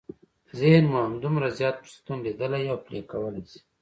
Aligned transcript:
ذهن 0.59 0.83
مو 0.91 0.99
همدومره 1.05 1.47
زیات 1.57 1.75
فرصتونه 1.81 2.21
ليدلی 2.25 2.63
او 2.71 2.77
پلي 2.85 2.99
کولای 3.11 3.43
شي. 3.49 3.59